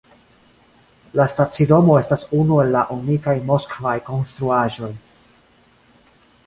[1.19, 4.93] La stacidomo estas unu el unikaj moskvaj konstruaĵoj.